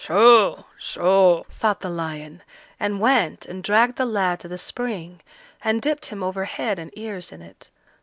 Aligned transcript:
"So, 0.03 0.65
so!" 0.79 1.45
thought 1.51 1.81
the 1.81 1.89
lion, 1.91 2.41
and 2.79 2.99
went 2.99 3.45
and 3.45 3.61
dragged 3.63 3.97
the 3.99 4.05
lad 4.07 4.39
to 4.39 4.47
the 4.47 4.57
spring, 4.57 5.21
and 5.63 5.79
dipped 5.79 6.07
him 6.07 6.23
over 6.23 6.45
head 6.45 6.79
and 6.79 6.89
ears 6.97 7.31
in 7.31 7.43
it. 7.43 7.69